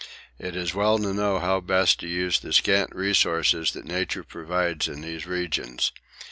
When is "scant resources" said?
2.53-3.71